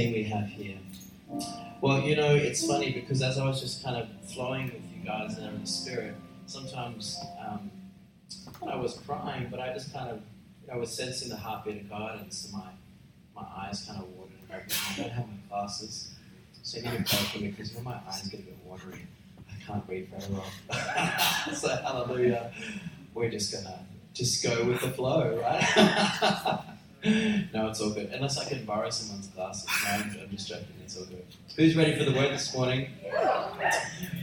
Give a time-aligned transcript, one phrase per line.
[0.00, 0.78] team we have here.
[1.80, 5.04] Well, you know, it's funny because as I was just kind of flowing with you
[5.04, 6.14] guys there in the spirit,
[6.46, 7.70] sometimes um,
[8.66, 10.20] I was crying, but I just kind of,
[10.72, 12.70] I was sensing the heartbeat of God, and so my,
[13.34, 14.36] my eyes kind of watered.
[14.50, 16.10] I don't have my glasses,
[16.62, 19.06] so you need to pray for me because when my eyes get a bit watery,
[19.48, 21.54] I can't read very well.
[21.54, 22.52] so hallelujah,
[23.14, 23.80] we're just gonna
[24.12, 26.64] just go with the flow, right?
[27.04, 28.10] no, it's all good.
[28.12, 29.66] Unless I can borrow someone's glasses.
[29.84, 30.66] No, I'm, I'm just joking.
[30.84, 31.24] It's all good.
[31.56, 32.90] Who's ready for the word this morning?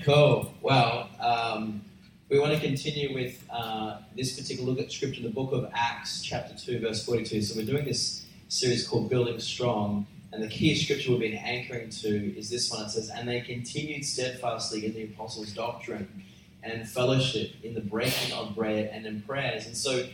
[0.06, 0.54] Cool.
[0.62, 1.82] Well, um,
[2.30, 6.22] we want to continue with uh, this particular look at scripture, the book of Acts,
[6.22, 7.42] chapter 2, verse 42.
[7.42, 10.06] So we're doing this series called Building Strong.
[10.32, 12.86] And the key scripture we've been anchoring to is this one.
[12.86, 16.26] It says, And they continued steadfastly in the apostles' doctrine
[16.62, 19.66] and fellowship, in the breaking of bread and in prayers.
[19.66, 20.06] And so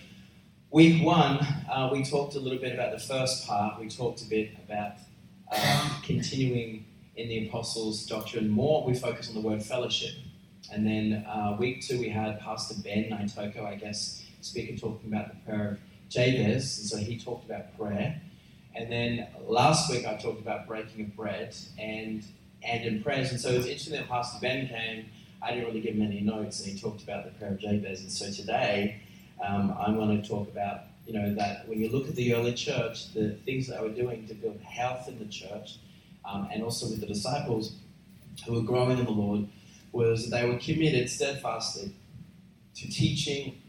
[0.74, 1.38] Week one,
[1.72, 3.80] uh, we talked a little bit about the first part.
[3.80, 4.94] We talked a bit about
[5.52, 6.84] uh, continuing
[7.16, 8.50] in the apostles' doctrine.
[8.50, 10.16] More, we focus on the word fellowship.
[10.72, 15.30] And then uh, week two, we had Pastor Ben Naitoko, I guess, speaking, talking about
[15.30, 15.80] the prayer of
[16.10, 16.80] Jabez.
[16.80, 18.20] And so he talked about prayer.
[18.74, 22.26] And then last week, I talked about breaking of bread and
[22.64, 23.30] and in prayers.
[23.30, 25.06] And so it's interesting that Pastor Ben came.
[25.40, 28.02] I didn't really give him any notes, and he talked about the prayer of Jabez.
[28.02, 29.03] And so today,
[29.44, 32.54] um, I'm going to talk about, you know, that when you look at the early
[32.54, 35.78] church, the things that they were doing to build health in the church,
[36.26, 37.76] um, and also with the disciples
[38.46, 39.48] who were growing in the Lord,
[39.92, 41.94] was they were committed steadfastly
[42.76, 43.62] to teaching,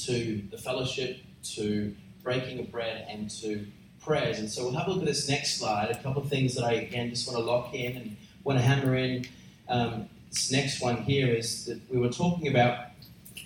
[0.00, 3.66] to the fellowship, to breaking of bread, and to
[4.00, 4.38] prayers.
[4.38, 5.90] And so we'll have a look at this next slide.
[5.90, 8.64] A couple of things that I again just want to lock in and want to
[8.64, 9.26] hammer in.
[9.68, 12.86] Um, this next one here is that we were talking about.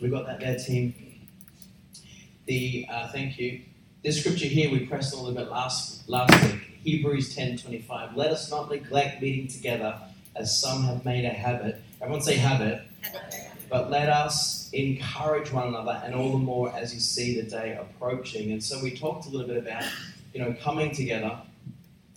[0.01, 0.95] We got that there, team
[2.47, 3.63] the uh, thank you.
[4.03, 6.61] This scripture here we pressed a little bit last last week.
[6.83, 8.17] Hebrews ten twenty five.
[8.17, 9.99] Let us not neglect meeting together,
[10.35, 11.81] as some have made a habit.
[12.01, 12.83] Everyone say habit.
[13.71, 17.79] But let us encourage one another, and all the more as you see the day
[17.81, 18.53] approaching.
[18.53, 19.85] And so we talked a little bit about,
[20.35, 21.39] you know, coming together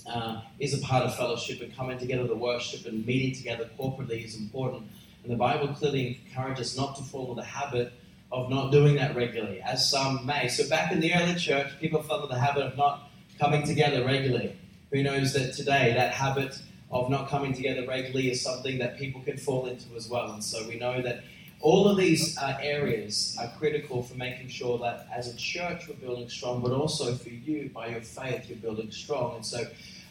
[0.06, 4.26] uh, is a part of fellowship, and coming together to worship and meeting together corporately
[4.26, 4.84] is important.
[5.24, 7.94] And the Bible clearly encourages us not to fall into the habit
[8.32, 10.48] of not doing that regularly, as some may.
[10.48, 13.10] So back in the early church, people fell into the habit of not
[13.40, 14.58] coming together regularly.
[14.92, 16.60] Who knows that today that habit
[16.92, 20.32] of not coming together regularly is something that people can fall into as well.
[20.32, 21.24] And so we know that
[21.62, 25.96] all of these uh, areas are critical for making sure that as a church we're
[25.96, 29.36] building strong, but also for you, by your faith, you're building strong.
[29.36, 29.66] And so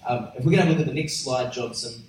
[0.07, 2.03] um, if we're going to look at the next slide, Johnson,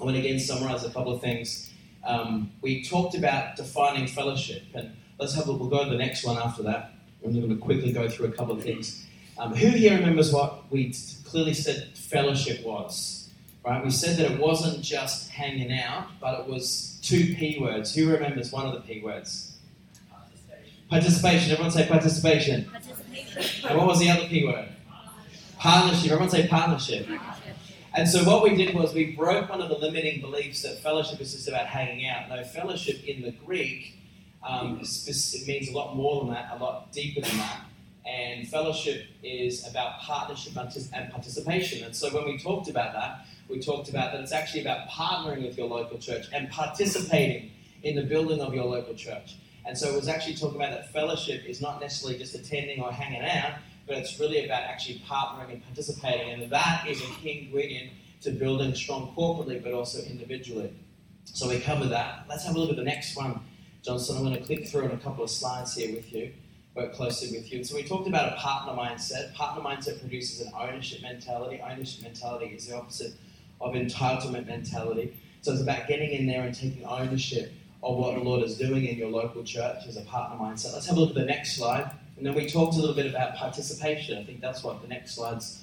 [0.00, 1.70] I want to again summarize a couple of things.
[2.04, 5.60] Um, we talked about defining fellowship, and Let's have a look.
[5.60, 6.94] We'll go to the next one after that.
[7.22, 9.04] I'm going to quickly go through a couple of things.
[9.36, 10.94] Um, who here remembers what we
[11.26, 13.28] clearly said fellowship was?
[13.62, 13.84] Right?
[13.84, 17.94] We said that it wasn't just hanging out, but it was two P words.
[17.94, 19.58] Who remembers one of the P words?
[20.10, 20.88] Participation.
[20.88, 21.52] Participation.
[21.52, 22.64] Everyone say participation.
[22.70, 23.68] Participation.
[23.68, 24.70] And what was the other P word?
[25.58, 26.12] Partnership.
[26.12, 27.06] Everyone say partnership.
[27.06, 27.56] partnership.
[27.94, 31.20] And so what we did was we broke one of the limiting beliefs that fellowship
[31.20, 32.30] is just about hanging out.
[32.30, 33.99] No, fellowship in the Greek
[34.42, 37.60] um, it means a lot more than that, a lot deeper than that.
[38.06, 41.84] And fellowship is about partnership and participation.
[41.84, 45.46] And so when we talked about that, we talked about that it's actually about partnering
[45.46, 47.50] with your local church and participating
[47.82, 49.36] in the building of your local church.
[49.66, 52.90] And so it was actually talking about that fellowship is not necessarily just attending or
[52.90, 53.54] hanging out,
[53.86, 56.30] but it's really about actually partnering and participating.
[56.30, 57.90] And that is a key ingredient
[58.22, 60.72] to building strong corporately, but also individually.
[61.24, 62.24] So we covered that.
[62.28, 63.40] Let's have a look at the next one.
[63.82, 66.32] Johnson, I'm going to click through on a couple of slides here with you,
[66.74, 67.64] work closely with you.
[67.64, 69.34] So we talked about a partner mindset.
[69.34, 71.60] Partner mindset produces an ownership mentality.
[71.62, 73.14] Ownership mentality is the opposite
[73.60, 75.16] of entitlement mentality.
[75.42, 78.84] So it's about getting in there and taking ownership of what the Lord is doing
[78.84, 80.74] in your local church as a partner mindset.
[80.74, 81.90] Let's have a look at the next slide.
[82.18, 84.18] And then we talked a little bit about participation.
[84.18, 85.62] I think that's what the next slide's.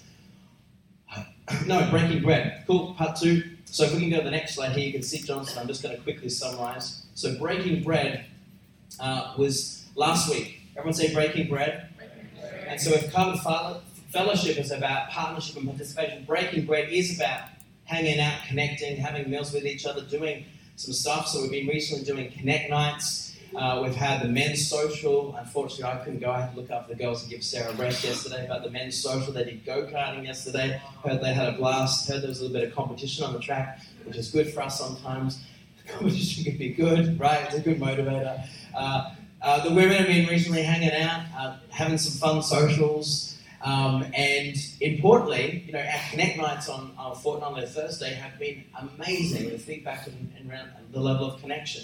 [1.68, 2.64] no, breaking bread.
[2.66, 3.44] Cool, part two.
[3.66, 5.60] So if we can go to the next slide here, you can see Johnson.
[5.60, 7.07] I'm just going to quickly summarize.
[7.18, 8.26] So breaking bread
[9.00, 10.60] uh, was last week.
[10.78, 11.90] Everyone say breaking bread.
[12.68, 13.40] And so if covered
[14.12, 17.50] fellowship is about partnership and participation, breaking bread is about
[17.86, 21.28] hanging out, connecting, having meals with each other, doing some stuff.
[21.28, 23.36] So we've been recently doing connect nights.
[23.56, 25.36] Uh, we've had the men's social.
[25.38, 26.30] Unfortunately, I couldn't go.
[26.30, 28.46] I had to look after the girls and give Sarah a rest yesterday.
[28.48, 30.80] But the men's social, they did go karting yesterday.
[31.04, 32.08] Heard they had a blast.
[32.08, 34.62] Heard there was a little bit of competition on the track, which is good for
[34.62, 35.40] us sometimes.
[35.88, 37.46] Competition can be good, right?
[37.46, 38.48] It's a good motivator.
[38.76, 44.04] Uh, Uh, the women have been recently hanging out, uh, having some fun socials, um,
[44.16, 49.52] and importantly, you know, our Connect nights on, on fortnightly Thursday have been amazing.
[49.52, 50.52] The feedback and, and
[50.92, 51.84] the level of connection.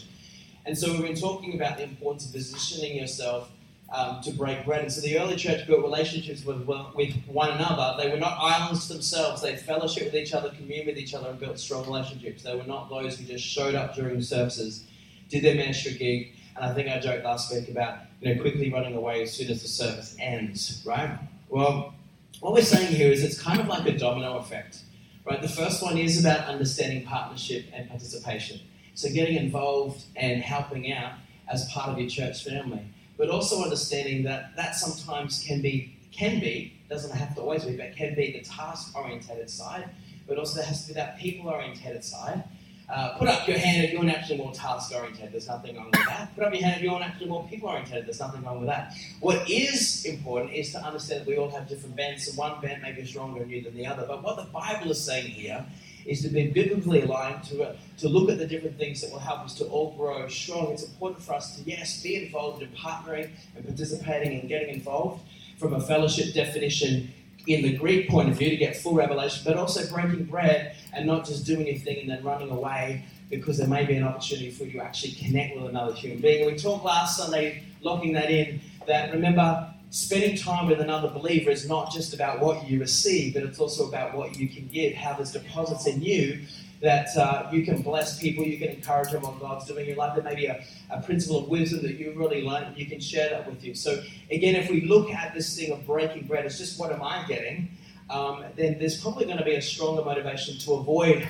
[0.65, 3.51] And so we've been talking about the importance of positioning yourself
[3.93, 4.81] um, to break bread.
[4.81, 7.95] And so the early church built relationships with, with one another.
[8.01, 9.41] They were not islands themselves.
[9.41, 12.41] They fellowship with each other, communed with each other, and built strong relationships.
[12.41, 14.85] They were not those who just showed up during services,
[15.29, 16.33] did their ministry gig.
[16.55, 19.49] And I think I joked last week about you know quickly running away as soon
[19.51, 21.19] as the service ends, right?
[21.49, 21.93] Well,
[22.39, 24.79] what we're saying here is it's kind of like a domino effect,
[25.25, 25.41] right?
[25.41, 28.59] The first one is about understanding partnership and participation.
[28.95, 31.13] So getting involved and helping out
[31.51, 32.81] as part of your church family
[33.17, 37.75] but also understanding that that sometimes can be, can be, doesn't have to always be,
[37.75, 39.89] but can be the task orientated side,
[40.27, 42.43] but also there has to be that people orientated side.
[42.89, 46.05] Uh, put up your hand if you're naturally more task oriented, there's nothing wrong with
[46.05, 46.35] that.
[46.35, 48.93] Put up your hand if you're naturally more people oriented, there's nothing wrong with that.
[49.21, 52.81] What is important is to understand that we all have different bents, and one bent
[52.81, 54.05] may be stronger in you than the other.
[54.05, 55.65] But what the Bible is saying here
[56.05, 59.19] is to be biblically aligned, to, uh, to look at the different things that will
[59.19, 60.71] help us to all grow strong.
[60.71, 65.23] It's important for us to, yes, be involved in partnering and participating and getting involved
[65.57, 67.13] from a fellowship definition
[67.47, 71.05] in the Greek point of view to get full revelation, but also breaking bread and
[71.05, 74.51] not just doing a thing and then running away because there may be an opportunity
[74.51, 76.45] for you to actually connect with another human being.
[76.45, 81.69] we talked last Sunday, locking that in, that remember, spending time with another believer is
[81.69, 85.13] not just about what you receive, but it's also about what you can give, how
[85.13, 86.41] there's deposits in you
[86.81, 89.97] that uh, you can bless people, you can encourage them on God's doing in your
[89.97, 90.15] life.
[90.15, 93.29] There may be a, a principle of wisdom that you've really learned, you can share
[93.29, 93.75] that with you.
[93.75, 94.01] So,
[94.31, 97.23] again, if we look at this thing of breaking bread it's just what am I
[97.27, 97.69] getting,
[98.09, 101.27] um, then there's probably going to be a stronger motivation to avoid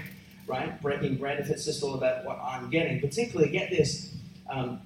[0.48, 3.02] right breaking bread if it's just all about what I'm getting.
[3.02, 4.16] Particularly, get this.
[4.50, 4.80] Um,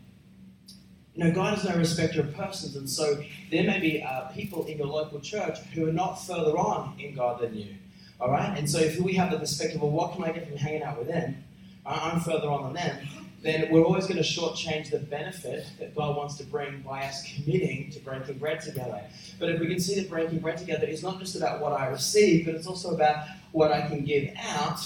[1.18, 3.20] you know, God is no respecter of persons, and so
[3.50, 7.16] there may be uh, people in your local church who are not further on in
[7.16, 7.74] God than you.
[8.22, 8.56] All right?
[8.56, 11.00] And so if we have the perspective of what can I get from hanging out
[11.00, 11.44] with them,
[11.88, 13.08] I'm further on than them,
[13.42, 17.24] then we're always going to shortchange the benefit that God wants to bring by us
[17.34, 19.02] committing to breaking bread together.
[19.40, 21.88] But if we can see that breaking bread together is not just about what I
[21.88, 24.80] receive, but it's also about what I can give out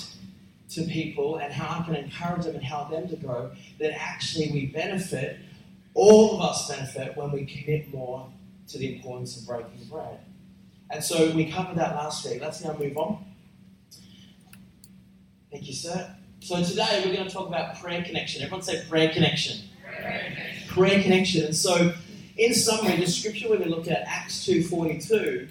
[0.70, 4.50] to people and how I can encourage them and help them to grow, then actually
[4.52, 5.38] we benefit
[5.94, 8.30] all of us benefit when we commit more
[8.70, 10.20] to the importance of breaking bread.
[10.90, 12.42] And so we covered that last week.
[12.42, 13.26] Let's now move on.
[15.52, 16.16] Thank you, sir.
[16.40, 18.42] So today we're going to talk about prayer connection.
[18.42, 19.60] Everyone say prayer connection.
[20.70, 21.46] Prayer connection.
[21.46, 21.94] And so,
[22.38, 25.50] in summary, the scripture we're going to look at, Acts 2.42,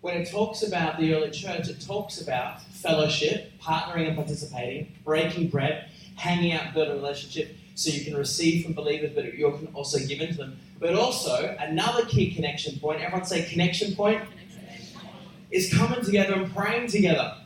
[0.00, 5.48] when it talks about the early church, it talks about fellowship, partnering and participating, breaking
[5.48, 9.68] bread, hanging out, building a relationship, so you can receive from believers, but you can
[9.74, 10.58] also give into them.
[10.78, 14.22] But also, another key connection point, everyone say connection point,
[15.50, 17.36] is coming together and praying together.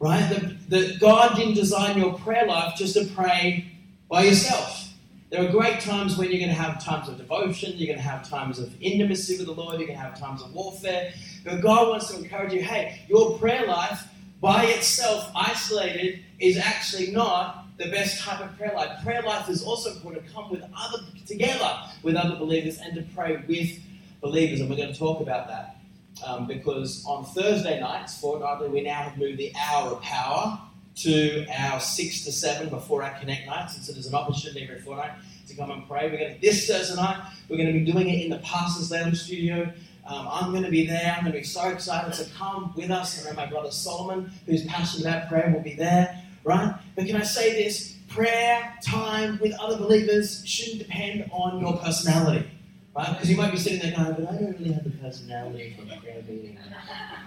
[0.00, 0.28] Right?
[0.68, 3.72] That God didn't design your prayer life just to pray
[4.08, 4.92] by yourself.
[5.30, 8.08] There are great times when you're going to have times of devotion, you're going to
[8.08, 11.12] have times of intimacy with the Lord, you're going to have times of warfare.
[11.44, 14.08] But God wants to encourage you hey, your prayer life
[14.40, 19.02] by itself, isolated, is actually not the best type of prayer life.
[19.04, 23.02] Prayer life is also important to come with other together with other believers and to
[23.14, 23.80] pray with
[24.20, 25.76] believers, and we're going to talk about that.
[26.26, 30.60] Um, because on Thursday nights, fortnightly, we now have moved the hour of power
[30.96, 34.80] to our six to seven before our connect nights, and so there's an opportunity every
[34.80, 35.12] fortnight
[35.46, 36.10] to come and pray.
[36.10, 38.90] We're going to, this Thursday night, we're going to be doing it in the Pastors
[38.90, 39.72] Lounge studio.
[40.04, 41.14] Um, I'm going to be there.
[41.16, 44.32] I'm going to be so excited to come with us, and then my brother Solomon,
[44.46, 46.74] who's passionate about prayer, will be there right?
[46.96, 47.94] But can I say this?
[48.08, 52.50] Prayer time with other believers shouldn't depend on your personality,
[52.96, 53.10] right?
[53.10, 55.82] Because you might be sitting there going, but I don't really have the personality for
[55.94, 56.58] a prayer meeting.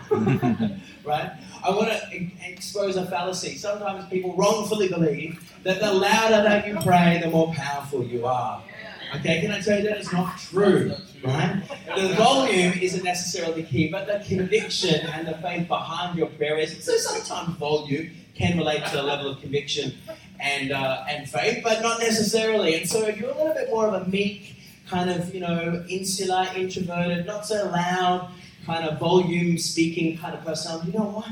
[1.05, 1.31] right?
[1.63, 3.57] I want to expose a fallacy.
[3.57, 8.63] Sometimes people wrongfully believe that the louder that you pray, the more powerful you are.
[9.17, 11.61] Okay, can I tell you that it's not true, right?
[11.95, 16.83] The volume isn't necessarily key, but the conviction and the faith behind your prayer is.
[16.83, 18.09] So sometimes volume
[18.41, 19.93] can relate to a level of conviction
[20.39, 22.75] and uh, and faith, but not necessarily.
[22.75, 24.55] And so, if you're a little bit more of a meek,
[24.87, 28.31] kind of you know insular, introverted, not so loud,
[28.65, 31.29] kind of volume speaking kind of person, you know what?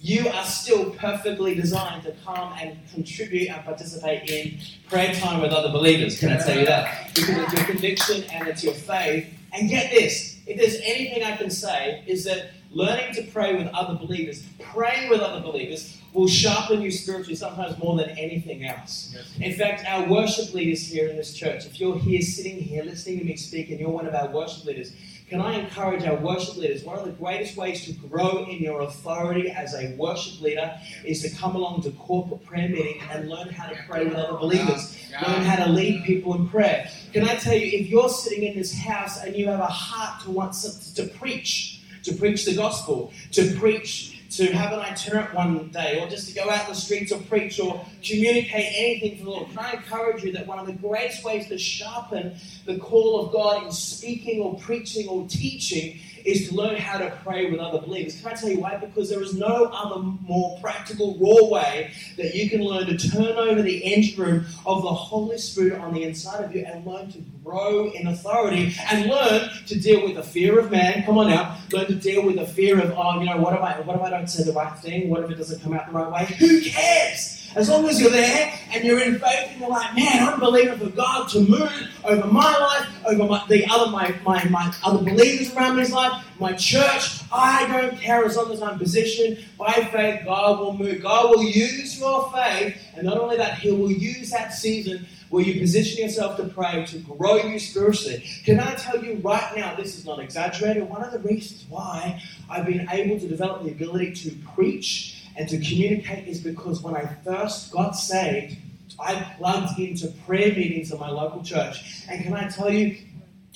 [0.00, 4.58] You are still perfectly designed to come and contribute and participate in
[4.88, 6.20] prayer time with other believers.
[6.20, 7.14] Can I tell you that?
[7.14, 9.26] Because it's your conviction and it's your faith.
[9.52, 13.68] And get this: if there's anything I can say, is that learning to pray with
[13.68, 19.16] other believers, praying with other believers, will sharpen you spiritually sometimes more than anything else.
[19.40, 23.18] In fact, our worship leaders here in this church, if you're here sitting here listening
[23.20, 24.92] to me speak and you're one of our worship leaders,
[25.28, 26.84] can I encourage our worship leaders?
[26.84, 31.20] One of the greatest ways to grow in your authority as a worship leader is
[31.22, 34.96] to come along to corporate prayer meeting and learn how to pray with other believers,
[35.26, 36.88] learn how to lead people in prayer.
[37.12, 40.22] Can I tell you, if you're sitting in this house and you have a heart
[40.24, 41.75] to want to preach,
[42.06, 46.34] to preach the gospel, to preach to have an itinerant one day, or just to
[46.34, 49.48] go out in the streets or preach or communicate anything for the Lord.
[49.48, 53.32] Can I encourage you that one of the greatest ways to sharpen the call of
[53.32, 57.80] God in speaking or preaching or teaching is to learn how to pray with other
[57.80, 58.20] believers.
[58.20, 58.76] Can I tell you why?
[58.76, 63.36] Because there is no other more practical, raw way that you can learn to turn
[63.36, 67.10] over the engine room of the Holy Spirit on the inside of you and learn
[67.12, 71.04] to grow in authority and learn to deal with the fear of man.
[71.04, 73.60] Come on now, learn to deal with the fear of, oh, you know, what if
[73.60, 75.08] I, what if I don't say the right thing?
[75.08, 76.36] What if it doesn't come out the right way?
[76.36, 77.45] Who cares?
[77.56, 80.78] As long as you're there and you're in faith and you're like, man, I'm believing
[80.78, 84.98] for God to move over my life, over my, the other my, my, my other
[85.02, 87.22] believers around me's life, my church.
[87.32, 90.26] I don't care as long as I'm positioned by faith.
[90.26, 91.02] God will move.
[91.02, 95.42] God will use your faith, and not only that, He will use that season where
[95.42, 98.22] you position yourself to pray to grow you spiritually.
[98.44, 100.88] Can I tell you right now, this is not exaggerated.
[100.88, 105.48] One of the reasons why I've been able to develop the ability to preach and
[105.48, 108.56] to communicate is because when I first got saved,
[108.98, 112.04] I plugged into prayer meetings at my local church.
[112.08, 112.96] And can I tell you,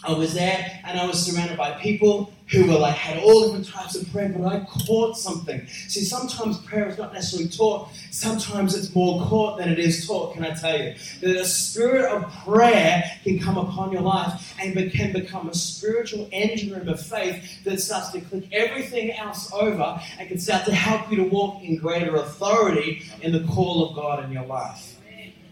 [0.05, 3.69] I was there and I was surrounded by people who were like had all different
[3.69, 5.67] types of prayer, but I caught something.
[5.67, 10.35] See, sometimes prayer is not necessarily taught, sometimes it's more caught than it is taught,
[10.35, 10.95] can I tell you?
[11.21, 16.29] That a spirit of prayer can come upon your life and can become a spiritual
[16.33, 20.75] engine room of faith that starts to click everything else over and can start to
[20.75, 24.90] help you to walk in greater authority in the call of God in your life.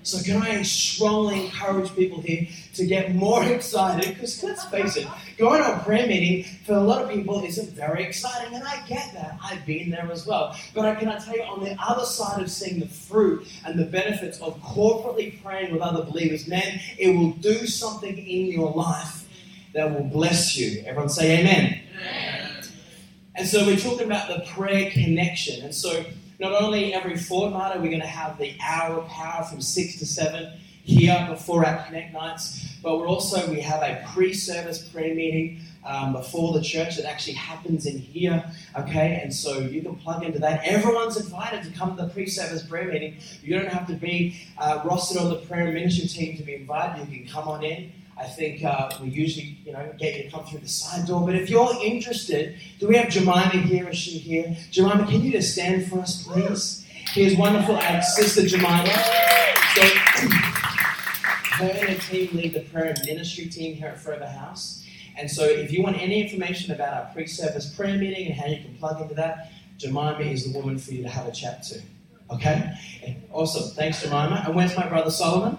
[0.09, 4.15] So, can I strongly encourage people here to get more excited?
[4.15, 7.73] Because let's face it, going to a prayer meeting for a lot of people isn't
[7.73, 9.39] very exciting, and I get that.
[9.45, 10.57] I've been there as well.
[10.75, 13.79] But I can I tell you, on the other side of seeing the fruit and
[13.79, 18.73] the benefits of corporately praying with other believers, man, it will do something in your
[18.73, 19.29] life
[19.75, 20.85] that will bless you.
[20.87, 21.83] Everyone say amen.
[22.01, 22.65] amen.
[23.35, 25.63] And so we're talking about the prayer connection.
[25.63, 26.03] And so
[26.39, 29.99] not only every fortnight are we going to have the hour of power from 6
[29.99, 30.53] to 7
[30.85, 36.13] here before our Connect nights, but we're also, we have a pre-service prayer meeting um,
[36.13, 38.45] before the church that actually happens in here,
[38.79, 39.21] okay?
[39.23, 40.65] And so you can plug into that.
[40.65, 43.17] Everyone's invited to come to the pre-service prayer meeting.
[43.43, 46.55] You don't have to be uh, rostered on the prayer and ministry team to be
[46.55, 47.09] invited.
[47.09, 47.93] You can come on in.
[48.19, 51.25] I think uh, we usually, you know, get you to come through the side door.
[51.25, 53.89] But if you're interested, do we have Jemima here?
[53.89, 54.57] Is she here?
[54.73, 56.85] Jemima, can you just stand for us, please?
[57.13, 58.87] Here's wonderful our sister Jemima.
[58.89, 59.83] So,
[61.59, 64.85] her and her team lead the prayer and ministry team here at Forever House.
[65.17, 68.57] And so, if you want any information about our pre-service prayer meeting and how you
[68.57, 71.81] can plug into that, Jemima is the woman for you to have a chat to.
[72.33, 72.73] Okay?
[73.31, 73.71] Awesome.
[73.77, 74.43] Thanks, Jemima.
[74.45, 75.57] And where's my brother Solomon?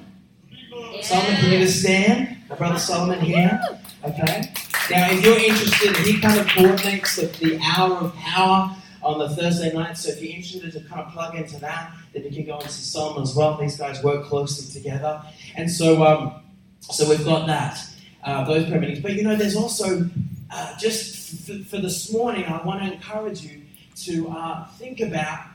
[0.51, 1.01] Yeah.
[1.01, 2.38] Solomon, can you just stand?
[2.49, 3.61] My brother Solomon here.
[4.03, 4.51] Okay?
[4.89, 9.29] Now, if you're interested, he kind of coordinates the, the hour of power on the
[9.29, 9.97] Thursday night.
[9.97, 12.69] So if you're interested to kind of plug into that, then you can go and
[12.69, 13.55] see Solomon as well.
[13.55, 15.21] These guys work closely together.
[15.55, 16.41] And so, um,
[16.79, 17.79] so we've got that,
[18.23, 18.99] uh, those prayer meetings.
[18.99, 20.09] But you know, there's also,
[20.49, 23.61] uh, just for, for, this morning, I want to encourage you
[24.05, 25.45] to uh, think about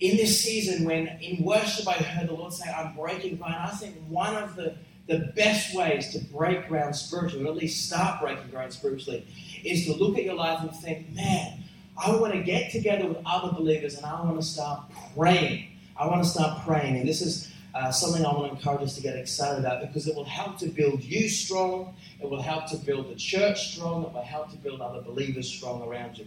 [0.00, 3.56] in this season when in worship I heard the Lord say, I'm breaking ground.
[3.56, 4.76] I think one of the
[5.06, 9.26] the best ways to break ground spiritually, or at least start breaking ground spiritually,
[9.64, 11.62] is to look at your life and think, man,
[11.96, 14.82] I want to get together with other believers and I want to start
[15.16, 15.66] praying.
[15.96, 16.96] I want to start praying.
[16.96, 20.06] And this is uh, something I want to encourage us to get excited about because
[20.06, 21.94] it will help to build you strong.
[22.20, 24.04] It will help to build the church strong.
[24.04, 26.26] It will help to build other believers strong around you.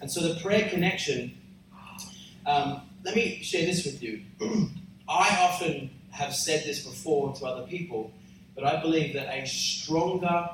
[0.00, 1.36] And so the prayer connection,
[2.46, 4.22] um, let me share this with you.
[5.08, 8.12] I often have said this before to other people,
[8.54, 10.48] but I believe that a stronger,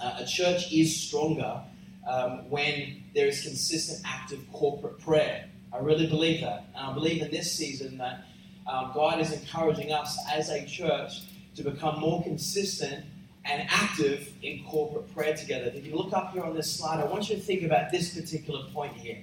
[0.00, 1.62] uh, a church is stronger
[2.06, 5.48] um, when there is consistent, active corporate prayer.
[5.72, 6.66] I really believe that.
[6.74, 8.24] And I believe in this season that
[8.66, 11.22] um, God is encouraging us as a church
[11.56, 13.04] to become more consistent
[13.44, 15.70] and active in corporate prayer together.
[15.74, 18.14] If you look up here on this slide, I want you to think about this
[18.14, 19.22] particular point here.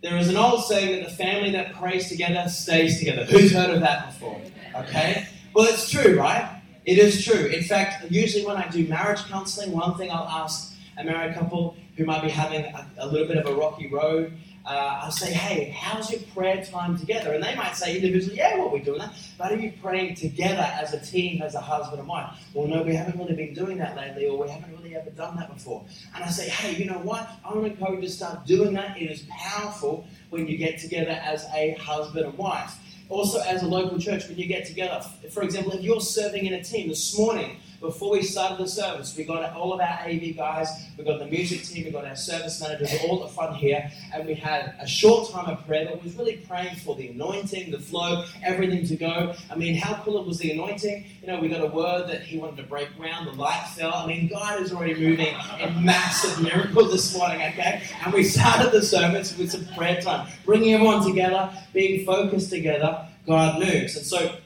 [0.00, 3.24] There is an old saying that the family that prays together stays together.
[3.24, 4.40] Who's heard of that before?
[4.76, 5.26] Okay?
[5.54, 6.62] Well, it's true, right?
[6.84, 7.46] It is true.
[7.46, 11.76] In fact, usually when I do marriage counseling, one thing I'll ask a married couple
[11.96, 14.32] who might be having a, a little bit of a rocky road,
[14.68, 17.32] uh, I'll say, hey, how's your prayer time together?
[17.32, 19.14] And they might say individually, yeah, well, we're doing that.
[19.38, 22.38] But are you praying together as a team, as a husband and wife?
[22.52, 25.36] Well, no, we haven't really been doing that lately, or we haven't really ever done
[25.36, 25.86] that before.
[26.14, 27.30] And I say, hey, you know what?
[27.44, 29.00] I want to encourage you to start doing that.
[29.00, 32.76] It is powerful when you get together as a husband and wife.
[33.08, 36.52] Also, as a local church, when you get together, for example, if you're serving in
[36.52, 40.36] a team this morning, before we started the service, we got all of our AV
[40.36, 43.56] guys, we got the music team, we got our service managers all at the front
[43.56, 47.08] here, and we had a short time of prayer that was really praying for the
[47.08, 49.34] anointing, the flow, everything to go.
[49.50, 51.04] I mean, how cool it was the anointing.
[51.20, 53.94] You know, we got a word that he wanted to break ground, the light fell.
[53.94, 57.82] I mean, God is already moving in massive miracles this morning, okay?
[58.04, 63.06] And we started the service with some prayer time, bringing everyone together, being focused together.
[63.26, 63.94] God moves.
[63.94, 64.36] And so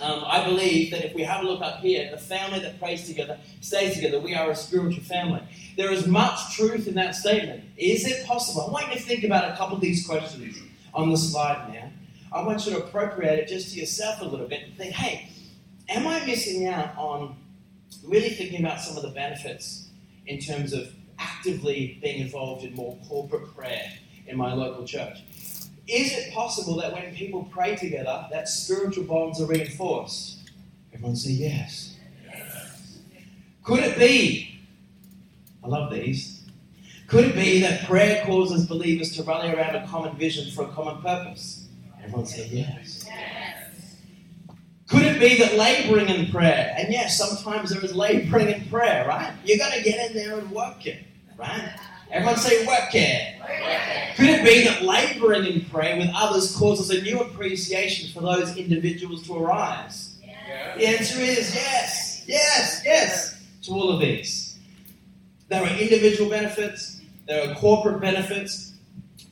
[0.00, 3.06] um, I believe that if we have a look up here, the family that prays
[3.06, 4.18] together stays together.
[4.20, 5.42] We are a spiritual family.
[5.76, 7.64] There is much truth in that statement.
[7.76, 8.66] Is it possible?
[8.68, 10.58] I want you to think about a couple of these questions
[10.94, 11.90] on the slide now.
[12.32, 15.28] I want you to appropriate it just to yourself a little bit and think, hey,
[15.88, 17.36] am I missing out on
[18.04, 19.90] really thinking about some of the benefits
[20.26, 23.90] in terms of actively being involved in more corporate prayer
[24.26, 25.18] in my local church?
[25.90, 30.50] Is it possible that when people pray together, that spiritual bonds are reinforced?
[30.92, 31.96] Everyone say yes.
[33.64, 34.60] Could it be?
[35.64, 36.44] I love these.
[37.08, 40.68] Could it be that prayer causes believers to rally around a common vision for a
[40.68, 41.66] common purpose?
[42.00, 43.04] Everyone say yes.
[43.08, 43.96] yes.
[44.86, 49.06] Could it be that laboring in prayer, and yes, sometimes there is laboring in prayer,
[49.08, 49.32] right?
[49.44, 51.04] You've got to get in there and work it,
[51.36, 51.74] right?
[52.12, 53.36] Everyone say work it.
[54.16, 58.56] Could it be that laboring in prayer with others causes a new appreciation for those
[58.56, 60.16] individuals to arise?
[60.22, 60.76] Yeah.
[60.76, 64.58] The answer is yes, yes, yes to all of these.
[65.48, 68.74] There are individual benefits, there are corporate benefits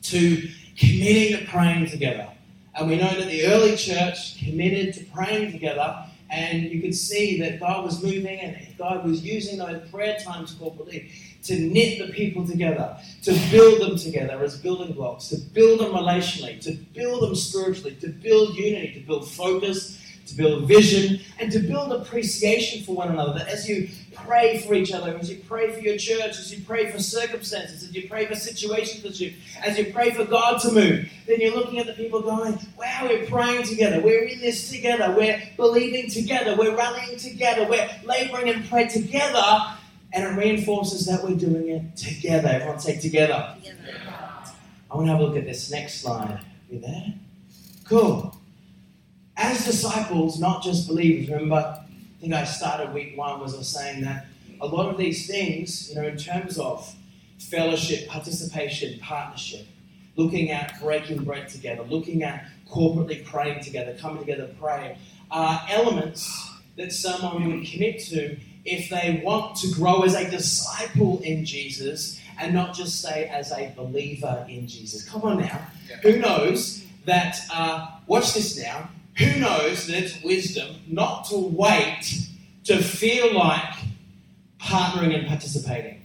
[0.03, 2.29] to committing to praying together.
[2.75, 7.39] And we know that the early church committed to praying together, and you could see
[7.41, 11.11] that God was moving and God was using those prayer times corporately
[11.43, 15.91] to knit the people together, to build them together as building blocks, to build them
[15.91, 21.51] relationally, to build them spiritually, to build unity, to build focus, to build vision, and
[21.51, 23.39] to build appreciation for one another.
[23.39, 26.63] That as you pray for each other, as you pray for your church, as you
[26.63, 30.59] pray for circumstances, as you pray for situations, as you, as you pray for God
[30.61, 34.39] to move, then you're looking at the people going, wow, we're praying together, we're in
[34.39, 39.75] this together, we're believing together, we're rallying together, we're laboring and pray together
[40.13, 42.49] and it reinforces that we're doing it together.
[42.49, 43.55] Everyone say together.
[43.55, 43.77] together.
[44.91, 46.39] I want to have a look at this next slide.
[46.69, 47.13] You there?
[47.85, 48.35] Cool.
[49.37, 51.85] As disciples, not just believers, remember, I
[52.21, 54.25] think I started week one was I was saying that
[54.61, 56.93] a lot of these things, you know, in terms of
[57.37, 59.65] fellowship, participation, partnership,
[60.15, 64.97] looking at breaking bread together, looking at corporately praying together, coming together, to pray,
[65.31, 68.37] are elements that someone would commit to
[68.69, 73.51] if they want to grow as a disciple in Jesus and not just say as
[73.51, 75.07] a believer in Jesus.
[75.07, 75.61] Come on now.
[75.89, 75.97] Yeah.
[76.03, 82.27] Who knows that, uh, watch this now, who knows that it's wisdom not to wait
[82.65, 83.75] to feel like
[84.61, 86.01] partnering and participating?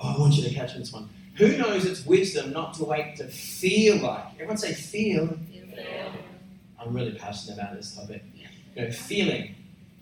[0.00, 1.08] Oh, I want you to catch this one.
[1.36, 4.34] Who knows it's wisdom not to wait to feel like?
[4.34, 5.26] Everyone say feel.
[5.26, 6.12] feel.
[6.80, 8.22] I'm really passionate about this topic.
[8.76, 9.54] You know, feeling.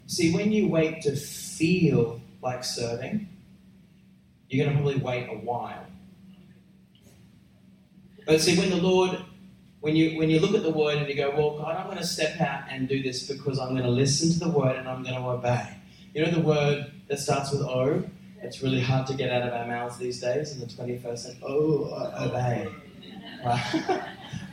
[0.07, 3.29] See, when you wait to feel like serving,
[4.49, 5.87] you're going to probably wait a while.
[8.25, 9.19] But see, when the Lord,
[9.81, 11.99] when you when you look at the word and you go, well, God, I'm going
[11.99, 14.89] to step out and do this because I'm going to listen to the word and
[14.89, 15.77] I'm going to obey.
[16.15, 18.03] You know the word that starts with O.
[18.43, 21.43] It's really hard to get out of our mouths these days in the 21st century.
[21.47, 22.69] Oh, obey.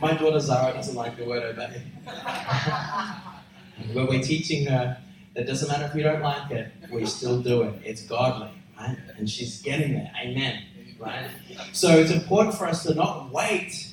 [0.02, 1.84] My daughter Zara doesn't like the word obey.
[3.94, 4.98] when we're teaching her
[5.36, 7.76] it doesn't matter if we don't like it, we still do it.
[7.84, 8.98] It's godly, right?
[9.18, 10.12] And she's getting there.
[10.22, 10.64] Amen.
[11.00, 11.30] Right?
[11.72, 13.90] So it's important for us to not wait.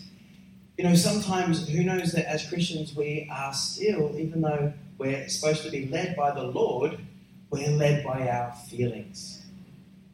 [0.77, 5.63] You know, sometimes who knows that as Christians we are still, even though we're supposed
[5.65, 6.99] to be led by the Lord,
[7.51, 9.43] we're led by our feelings.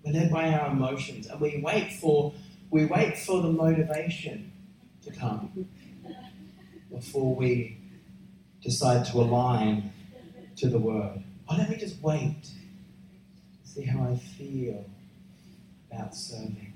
[0.04, 1.26] We're led by our emotions.
[1.26, 2.32] And we wait for
[2.70, 4.52] we wait for the motivation
[5.04, 5.68] to come
[6.90, 7.78] before we
[8.62, 9.92] decide to align
[10.56, 11.22] to the word.
[11.48, 12.50] Oh, let me just wait.
[13.64, 14.84] See how I feel
[15.92, 16.72] about serving.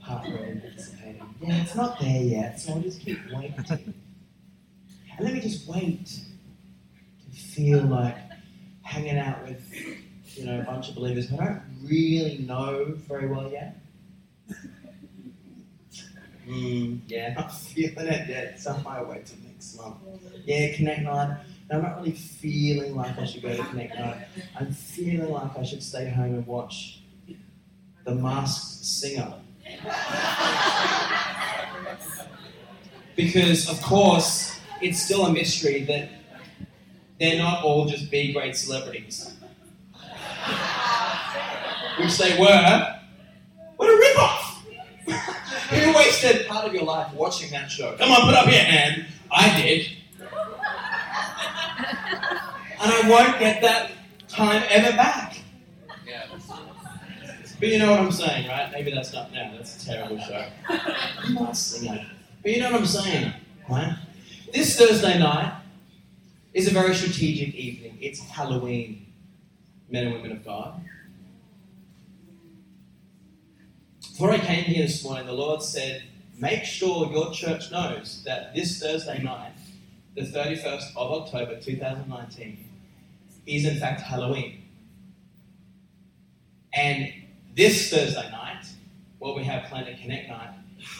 [0.00, 1.34] Participating.
[1.40, 3.54] Yeah, it's not there yet, so I'll just keep waiting.
[3.68, 8.16] And let me just wait to feel like
[8.82, 9.62] hanging out with
[10.34, 13.78] you know, a bunch of believers who I don't really know very well yet.
[16.48, 18.60] Mm, yeah, not feeling it yet.
[18.60, 19.96] So I might wait till next month.
[20.44, 21.38] Yeah, Connect Night.
[21.72, 24.26] I'm not really feeling like I should go to Connect Night.
[24.58, 27.00] I'm feeling like I should stay home and watch
[28.04, 29.34] The Masked Singer.
[33.16, 36.10] because, of course, it's still a mystery that
[37.18, 39.34] they're not all just B grade celebrities.
[41.98, 42.96] Which they were.
[43.76, 44.64] What a rip-off!
[45.70, 47.96] Who wasted part of your life watching that show?
[47.96, 49.06] Come on, put up your hand.
[49.30, 49.86] I did.
[52.82, 53.92] And I won't get that
[54.28, 55.38] time ever back.
[57.60, 58.72] But you know what I'm saying, right?
[58.72, 59.52] Maybe that's not now.
[59.56, 60.46] That's a terrible show.
[62.42, 63.32] But you know what I'm saying,
[63.70, 63.96] right?
[64.52, 65.62] This Thursday night
[66.54, 67.98] is a very strategic evening.
[68.00, 69.06] It's Halloween,
[69.88, 70.84] men and women of God.
[74.00, 76.02] Before I came here this morning, the Lord said,
[76.36, 79.52] make sure your church knows that this Thursday night,
[80.16, 82.70] the 31st of October 2019,
[83.46, 84.62] is in fact Halloween.
[86.74, 87.12] And
[87.54, 88.64] this Thursday night,
[89.18, 90.50] what we have planned at Connect Night,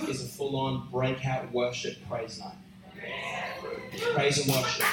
[0.08, 2.54] is a full on breakout worship praise night.
[4.14, 4.86] Praise and worship.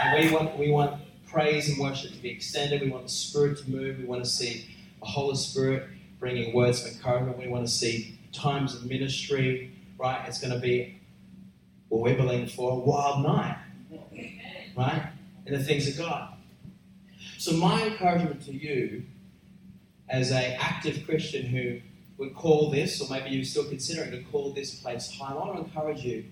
[0.00, 2.82] And we want, we want praise and worship to be extended.
[2.82, 3.98] We want the Spirit to move.
[3.98, 4.66] We want to see
[5.00, 5.88] the Holy Spirit
[6.20, 7.38] bringing words of encouragement.
[7.38, 10.24] We want to see times of ministry, right?
[10.28, 11.00] It's going to be
[11.88, 13.58] what we're believing for a wild night,
[14.76, 15.10] right?
[15.46, 16.31] In the things of God.
[17.42, 19.02] So, my encouragement to you
[20.08, 21.80] as an active Christian who
[22.16, 25.56] would call this, or maybe you're still considering to call this place home, I want
[25.56, 26.24] to encourage you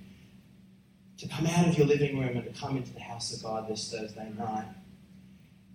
[1.19, 3.69] to come out of your living room and to come into the house of God
[3.69, 4.69] this Thursday night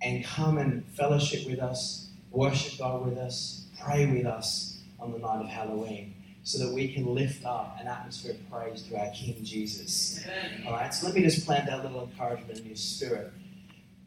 [0.01, 5.19] and come and fellowship with us, worship God with us, pray with us on the
[5.19, 9.11] night of Halloween so that we can lift up an atmosphere of praise to our
[9.11, 10.25] King Jesus.
[10.65, 13.33] All right, so let me just plant that little encouragement in your spirit.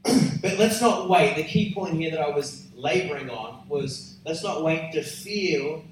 [0.42, 1.36] but let's not wait.
[1.36, 5.84] The key point here that I was laboring on was let's not wait to feel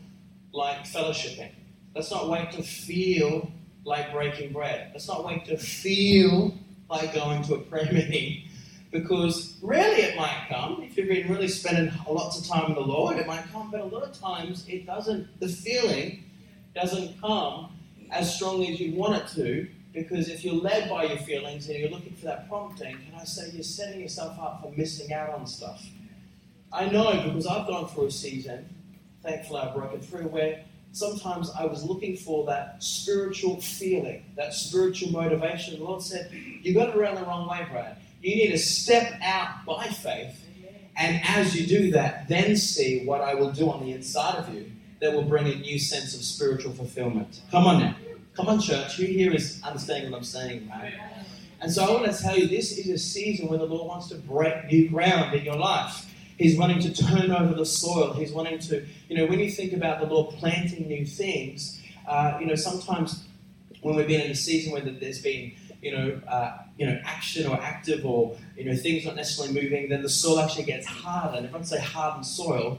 [0.53, 1.51] like fellowshipping.
[1.95, 3.51] Let's not wait to feel
[3.85, 4.90] like breaking bread.
[4.92, 6.55] Let's not wait to feel
[6.90, 8.42] like going to a prayer meeting
[8.90, 10.83] because rarely it might come.
[10.83, 13.81] If you've been really spending lots of time with the Lord, it might come, but
[13.81, 16.25] a lot of times it doesn't, the feeling
[16.75, 17.77] doesn't come
[18.11, 21.79] as strongly as you want it to because if you're led by your feelings and
[21.79, 25.31] you're looking for that prompting, can I say you're setting yourself up for missing out
[25.31, 25.83] on stuff?
[26.71, 28.69] I know because I've gone through a season,
[29.23, 35.13] thankfully I've broken through, where sometimes I was looking for that spiritual feeling, that spiritual
[35.13, 35.79] motivation.
[35.79, 37.97] The Lord said, You got it around the wrong way, Brad.
[38.21, 40.45] You need to step out by faith.
[40.99, 44.53] And as you do that, then see what I will do on the inside of
[44.53, 47.41] you that will bring a new sense of spiritual fulfillment.
[47.51, 47.97] Come on now.
[48.37, 48.96] Come on, church.
[48.96, 50.92] Who here is understanding what I'm saying, right?
[51.62, 54.09] And so I want to tell you this is a season where the Lord wants
[54.09, 56.05] to break new ground in your life.
[56.37, 58.12] He's wanting to turn over the soil.
[58.12, 62.37] He's wanting to, you know, when you think about the Lord planting new things, uh,
[62.38, 63.25] you know, sometimes
[63.81, 67.46] when we've been in a season where there's been, you know, uh, you know, action
[67.46, 71.38] or active or, you know, things not necessarily moving, then the soil actually gets harder.
[71.38, 72.79] And I say hardened soil,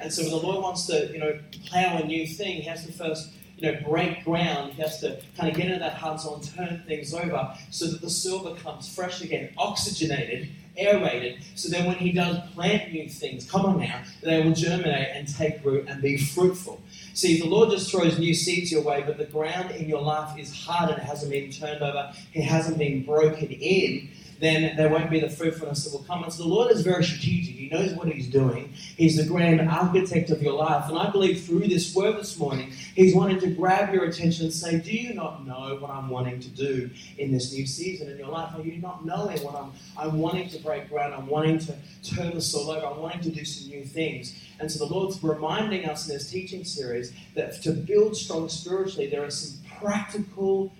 [0.00, 2.86] and so when the Lord wants to, you know, plow a new thing, he has
[2.86, 3.30] to first
[3.64, 4.72] you know, break ground.
[4.72, 8.00] He has to kind of get into that hard and turn things over so that
[8.00, 13.48] the soil becomes fresh again, oxygenated, aerated, so then when he does plant new things,
[13.50, 16.80] come on now, they will germinate and take root and be fruitful.
[17.14, 20.38] See, the Lord just throws new seeds your way, but the ground in your life
[20.38, 24.10] is hard and hasn't been turned over, it hasn't been broken in
[24.44, 26.22] then there won't be the fruitfulness that will come.
[26.22, 27.54] And so the Lord is very strategic.
[27.54, 28.72] He knows what He's doing.
[28.74, 30.88] He's the grand architect of your life.
[30.88, 34.54] And I believe through this word this morning, He's wanting to grab your attention and
[34.54, 38.18] say, Do you not know what I'm wanting to do in this new season in
[38.18, 38.54] your life?
[38.54, 41.14] Are you not knowing what I'm, I'm wanting to break ground?
[41.14, 42.86] I'm wanting to turn the soul over.
[42.86, 44.38] I'm wanting to do some new things.
[44.60, 49.08] And so the Lord's reminding us in this teaching series that to build strong spiritually,
[49.08, 50.72] there are some practical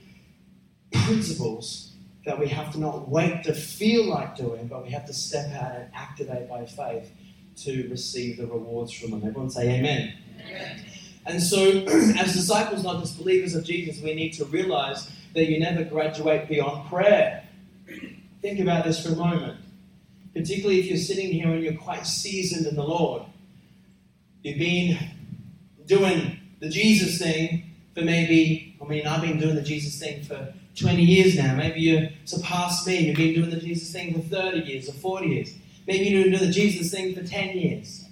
[0.93, 1.94] principles
[2.25, 5.51] that we have to not wait to feel like doing, but we have to step
[5.53, 7.13] out and activate by faith
[7.57, 9.23] to receive the rewards from them.
[9.27, 10.15] Everyone say amen.
[10.41, 10.85] amen.
[11.27, 11.59] And so,
[12.19, 16.49] as disciples, not just believers of Jesus, we need to realize that you never graduate
[16.49, 17.45] beyond prayer.
[18.41, 19.59] Think about this for a moment.
[20.35, 23.23] Particularly if you're sitting here and you're quite seasoned in the Lord.
[24.43, 24.99] You've been
[25.87, 30.53] doing the Jesus thing for maybe, I mean, I've been doing the Jesus thing for
[30.77, 31.55] 20 years now.
[31.55, 32.99] Maybe you surpassed me.
[32.99, 35.55] You've been doing the Jesus thing for 30 years or 40 years.
[35.87, 38.05] Maybe you've been doing the Jesus thing for 10 years.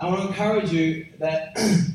[0.00, 1.56] I want to encourage you that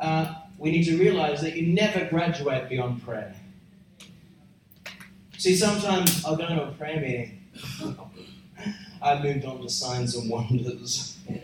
[0.00, 3.34] uh, we need to realize that you never graduate beyond prayer.
[5.36, 7.42] See, sometimes I'll go to a prayer meeting.
[9.02, 11.18] I moved on to signs and wonders.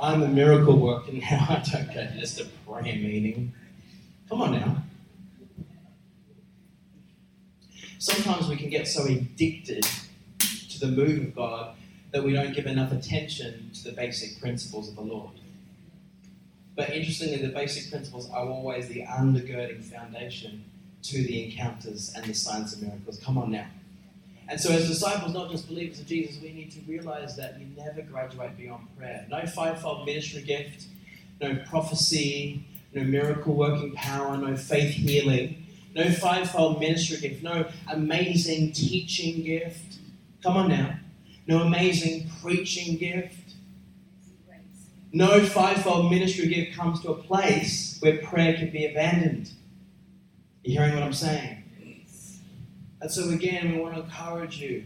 [0.00, 1.46] I'm a miracle worker now.
[1.50, 3.52] I don't go to just a prayer meeting.
[4.28, 4.82] Come on now.
[8.02, 9.86] Sometimes we can get so addicted
[10.40, 11.76] to the move of God
[12.10, 15.30] that we don't give enough attention to the basic principles of the Lord.
[16.74, 20.64] But interestingly, the basic principles are always the undergirding foundation
[21.04, 23.20] to the encounters and the signs and miracles.
[23.20, 23.68] Come on now.
[24.48, 27.68] And so, as disciples, not just believers of Jesus, we need to realize that you
[27.76, 29.24] never graduate beyond prayer.
[29.30, 30.86] No fivefold ministry gift,
[31.40, 35.62] no prophecy, no miracle working power, no faith healing,
[35.94, 39.98] no fivefold ministry gift, no amazing teaching gift.
[40.42, 40.98] Come on now.
[41.46, 43.54] No amazing preaching gift.
[45.12, 49.50] No fivefold ministry gift comes to a place where prayer can be abandoned.
[50.64, 51.58] You hearing what I'm saying?
[53.00, 54.84] And so, again, we want to encourage you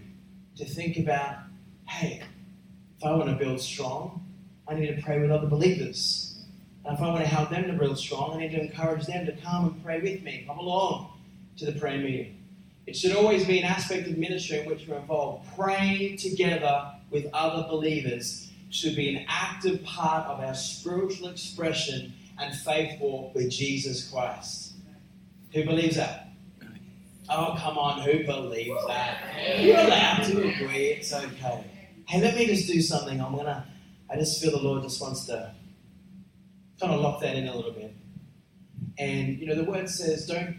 [0.57, 1.37] to think about
[1.87, 2.23] hey,
[2.99, 4.27] if I want to build strong,
[4.67, 6.26] I need to pray with other believers.
[6.89, 9.33] If I want to help them to build strong, I need to encourage them to
[9.33, 10.45] come and pray with me.
[10.47, 11.19] Come along
[11.59, 12.45] to the prayer meeting.
[12.87, 15.49] It should always be an aspect of ministry in which we're involved.
[15.57, 22.55] Praying together with other believers should be an active part of our spiritual expression and
[22.55, 24.75] faith walk with Jesus Christ.
[25.55, 26.29] Who believes that?
[27.29, 29.59] Oh, come on, who believes that?
[29.59, 31.65] You're allowed to agree, it's okay.
[32.07, 33.21] Hey, let me just do something.
[33.21, 33.67] I'm gonna,
[34.09, 35.53] I just feel the Lord just wants to
[36.81, 37.95] kind of lock that in a little bit.
[38.99, 40.57] And, you know, the word says, don't,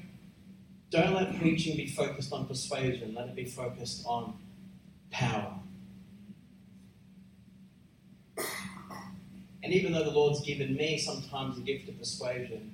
[0.90, 4.38] don't let preaching be focused on persuasion, let it be focused on
[5.12, 5.54] power.
[9.64, 12.74] And even though the Lord's given me sometimes the gift of persuasion,